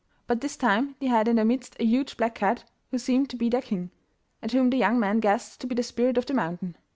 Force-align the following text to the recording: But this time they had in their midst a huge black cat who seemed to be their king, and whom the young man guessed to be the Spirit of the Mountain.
But 0.25 0.41
this 0.41 0.57
time 0.57 0.95
they 0.99 1.05
had 1.05 1.27
in 1.27 1.35
their 1.35 1.45
midst 1.45 1.75
a 1.79 1.85
huge 1.85 2.17
black 2.17 2.33
cat 2.33 2.63
who 2.89 2.97
seemed 2.97 3.29
to 3.29 3.35
be 3.35 3.49
their 3.49 3.61
king, 3.61 3.91
and 4.41 4.51
whom 4.51 4.71
the 4.71 4.77
young 4.77 4.99
man 4.99 5.19
guessed 5.19 5.61
to 5.61 5.67
be 5.67 5.75
the 5.75 5.83
Spirit 5.83 6.17
of 6.17 6.25
the 6.25 6.33
Mountain. 6.33 6.75